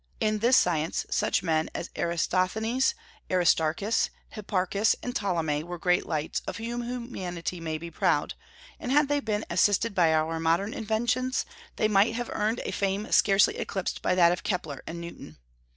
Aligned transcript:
In 0.19 0.39
this 0.39 0.57
science 0.57 1.05
such 1.11 1.43
men 1.43 1.69
as 1.75 1.91
Eratosthenes, 1.95 2.95
Aristarchus, 3.29 4.09
Hipparchus, 4.29 4.95
and 5.03 5.15
Ptolemy 5.15 5.61
were 5.61 5.77
great 5.77 6.07
lights 6.07 6.41
of 6.47 6.57
whom 6.57 6.81
humanity 6.81 7.59
may 7.59 7.77
be 7.77 7.91
proud; 7.91 8.33
and 8.79 8.91
had 8.91 9.09
they 9.09 9.19
been 9.19 9.45
assisted 9.47 9.93
by 9.93 10.11
our 10.11 10.39
modern 10.39 10.73
inventions, 10.73 11.45
they 11.75 11.87
might 11.87 12.15
have 12.15 12.31
earned 12.33 12.61
a 12.65 12.71
fame 12.71 13.11
scarcely 13.11 13.57
eclipsed 13.59 14.01
by 14.01 14.15
that 14.15 14.31
of 14.31 14.41
Kepler 14.41 14.81
and 14.87 14.99
Newton. 14.99 15.37